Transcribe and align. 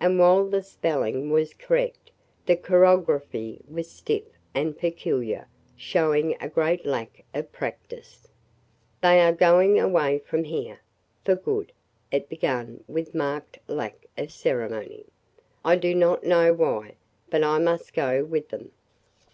And 0.00 0.18
while 0.18 0.46
the 0.46 0.62
spelling 0.62 1.30
was 1.30 1.54
correct, 1.54 2.10
the 2.44 2.56
chirography 2.56 3.62
was 3.66 3.90
stiff 3.90 4.24
and 4.54 4.76
peculiar, 4.76 5.48
showing 5.78 6.36
a 6.42 6.48
great 6.50 6.84
lack 6.84 7.24
of 7.32 7.50
practice. 7.52 8.28
They 9.00 9.18
are 9.22 9.32
going 9.32 9.80
away 9.80 10.18
from 10.18 10.44
here– 10.44 10.82
for 11.24 11.36
good 11.36 11.72
[it 12.10 12.28
began 12.28 12.84
with 12.86 13.14
marked 13.14 13.58
lack 13.66 14.06
of 14.18 14.30
ceremony], 14.30 15.06
I 15.64 15.76
do 15.76 15.94
not 15.94 16.22
know 16.22 16.52
why, 16.52 16.96
but 17.30 17.42
I 17.42 17.58
must 17.58 17.94
go 17.94 18.22
with 18.24 18.50
them. 18.50 18.72